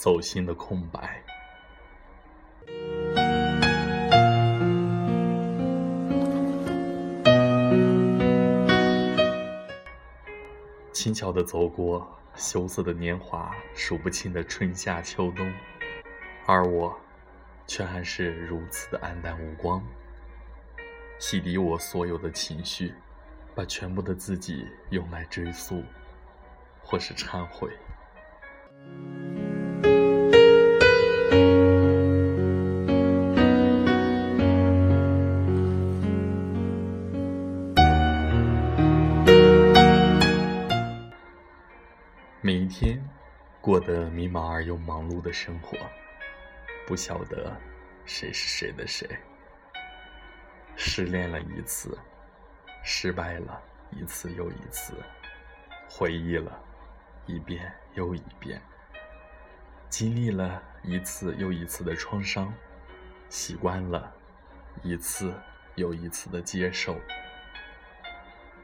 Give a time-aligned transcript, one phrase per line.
[0.00, 1.22] 走心的空白。
[10.90, 15.52] 轻巧地走过羞涩的年华，数不清的春夏秋冬，
[16.46, 16.98] 而我，
[17.66, 19.84] 却还是如此的黯淡无光。
[21.18, 22.94] 洗涤我所有的情绪，
[23.54, 25.84] 把全部的自己用来追溯，
[26.82, 27.68] 或是忏悔。
[42.42, 42.98] 每一天，
[43.60, 45.76] 过得迷茫而又忙碌的生活，
[46.86, 47.54] 不晓得
[48.06, 49.06] 谁是谁的谁。
[50.74, 51.98] 失恋了一次，
[52.82, 54.94] 失败了一次又一次，
[55.86, 56.58] 回忆了
[57.26, 58.58] 一遍又一遍，
[59.90, 62.50] 经历了一次又一次的创伤，
[63.28, 64.10] 习惯了
[64.82, 65.34] 一次
[65.74, 66.96] 又一次的接受。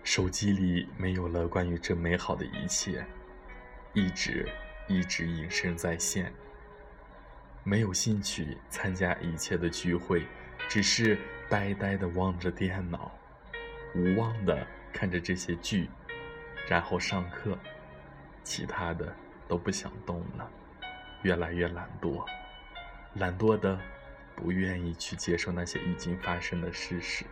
[0.02, 3.06] 手机里没有了关于这美好的一切。
[3.97, 4.47] 一直
[4.89, 6.30] 一直隐身在线，
[7.64, 10.27] 没有兴趣参加一切的聚会，
[10.69, 13.11] 只是呆呆的望着电脑，
[13.94, 15.88] 无望的看着这些剧，
[16.69, 17.58] 然后上课，
[18.44, 19.16] 其他的
[19.48, 20.47] 都不想动了，
[21.22, 22.22] 越来越懒惰，
[23.14, 23.81] 懒惰的
[24.34, 27.25] 不愿意去接受那些已经发生的事实。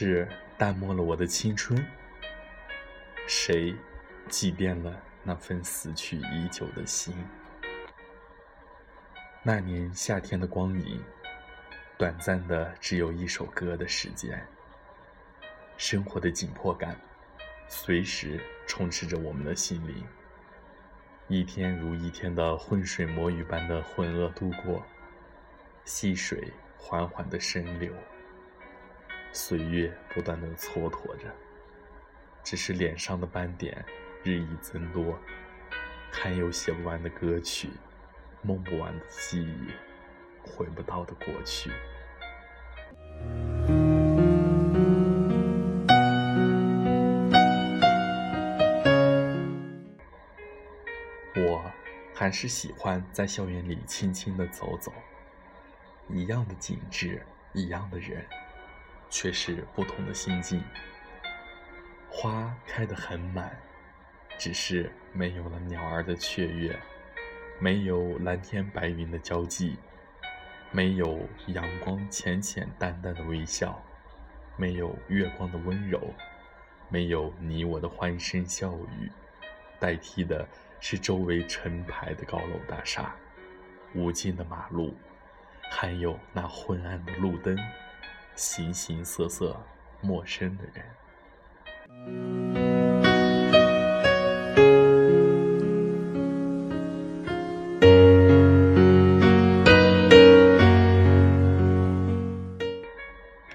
[0.00, 1.84] 是淡漠了我的青春？
[3.26, 3.74] 谁
[4.28, 7.12] 祭奠了那份死去已久的心？
[9.42, 11.02] 那年夏天的光影，
[11.96, 14.40] 短暂的只有一首歌的时间。
[15.76, 16.96] 生活的紧迫感，
[17.66, 20.06] 随时充斥着我们的心灵。
[21.26, 24.80] 一天如一天的浑水摸鱼般的浑噩度过，
[25.84, 27.92] 细水缓缓的深流。
[29.32, 31.32] 岁月不断的蹉跎着，
[32.42, 33.84] 只是脸上的斑点
[34.22, 35.18] 日益增多，
[36.10, 37.70] 还有写不完的歌曲，
[38.42, 39.68] 梦不完的记忆，
[40.42, 41.70] 回不到的过去。
[51.36, 51.62] 我
[52.14, 54.92] 还是喜欢在校园里轻轻的走走，
[56.08, 57.22] 一样的景致，
[57.52, 58.26] 一样的人。
[59.10, 60.62] 却是不同的心境。
[62.10, 63.56] 花开得很满，
[64.38, 66.78] 只是没有了鸟儿的雀跃，
[67.60, 69.76] 没有蓝天白云的交际，
[70.70, 73.80] 没有阳光浅浅淡淡的微笑，
[74.56, 76.12] 没有月光的温柔，
[76.88, 79.10] 没有你我的欢声笑语，
[79.78, 80.48] 代替的
[80.80, 83.14] 是周围成排的高楼大厦，
[83.94, 84.94] 无尽的马路，
[85.70, 87.56] 还有那昏暗的路灯。
[88.38, 89.60] 形形色色，
[90.00, 90.84] 陌生的人。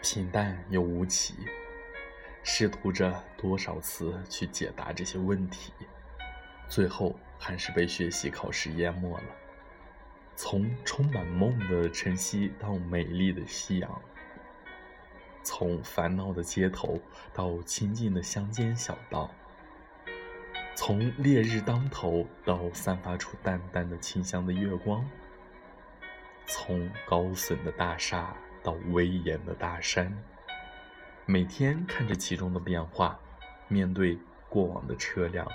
[0.01, 1.33] 平淡又无奇，
[2.43, 5.71] 试图着多少次去解答这些问题，
[6.67, 9.23] 最后还是被学习考试淹没了。
[10.35, 14.01] 从充满梦的晨曦到美丽的夕阳。
[15.43, 16.99] 从烦恼的街头
[17.33, 19.29] 到清静的乡间小道，
[20.73, 25.05] 从烈日当头到散发出淡淡的清香的月光，
[26.45, 30.17] 从高耸的大厦到威严的大山，
[31.25, 33.19] 每天看着其中的变化，
[33.67, 35.45] 面对过往的车辆，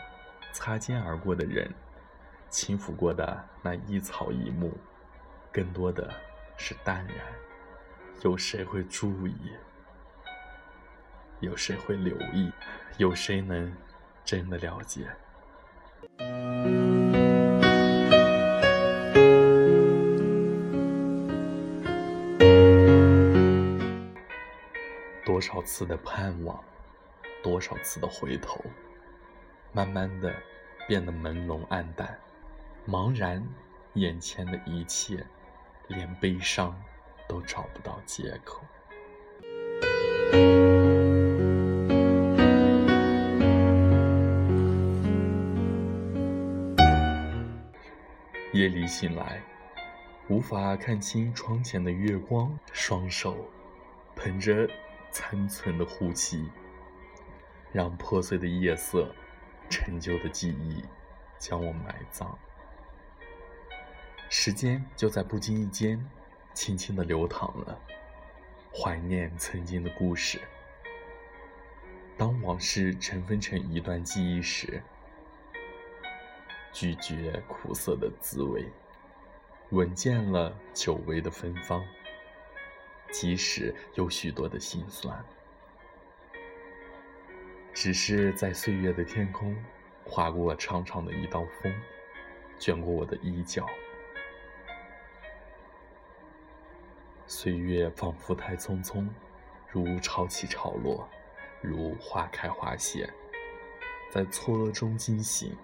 [0.53, 1.73] 擦肩而过的人，
[2.51, 4.77] 轻抚过的那一草一木，
[5.51, 6.13] 更多的
[6.59, 7.17] 是淡然。
[8.23, 9.53] 有谁会注意？
[11.41, 12.51] 有谁会留意？
[12.97, 13.73] 有谁能
[14.25, 15.07] 真的了解？
[25.25, 26.61] 多少次的盼望，
[27.41, 28.61] 多少次的回头，
[29.73, 30.35] 慢慢的
[30.89, 32.19] 变得朦胧暗淡，
[32.85, 33.47] 茫然
[33.95, 35.25] 眼前的一切，
[35.87, 36.77] 连悲伤
[37.29, 38.61] 都找不到借口。
[48.53, 49.43] 夜里醒来，
[50.29, 53.47] 无法看清窗前的月光，双手
[54.17, 54.67] 捧着
[55.11, 56.51] 残存的呼吸，
[57.73, 59.15] 让破碎的夜色、
[59.69, 60.83] 陈旧的记忆
[61.39, 62.39] 将我埋葬。
[64.31, 66.03] 时间就在不经意间，
[66.55, 67.79] 轻轻的流淌了，
[68.75, 70.41] 怀念曾经的故事。
[72.17, 74.83] 当往事尘封成一段记忆时，
[76.81, 78.65] 拒绝苦涩的滋味。
[79.71, 81.85] 闻见了久违的芬芳，
[83.11, 85.25] 即使有许多的心酸，
[87.75, 89.57] 只是在岁月的天空
[90.05, 91.75] 划过长长的一道风，
[92.61, 93.67] 卷过我的衣角。
[97.27, 99.09] 岁月仿佛太匆匆，
[99.69, 101.09] 如潮起潮落，
[101.61, 103.13] 如花开花谢，
[104.13, 105.57] 在错愕中惊醒，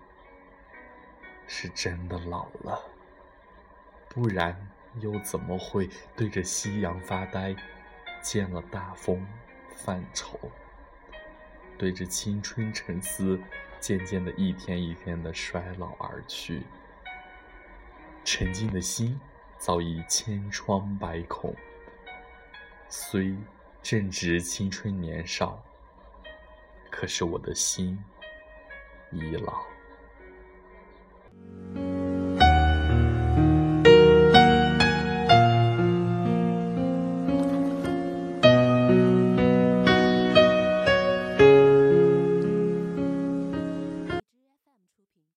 [1.46, 2.82] 是真的老了。
[4.08, 4.56] 不然
[5.00, 7.54] 又怎么会对着夕阳发呆？
[8.22, 9.26] 见了大风
[9.76, 10.38] 犯愁，
[11.76, 13.38] 对着青春沉思，
[13.78, 16.62] 渐渐的一天一天的衰老而去。
[18.24, 19.20] 沉静的心
[19.58, 21.54] 早已千疮百孔，
[22.88, 23.36] 虽
[23.82, 25.62] 正值青春年少，
[26.90, 28.02] 可是我的心
[29.10, 29.66] 已老。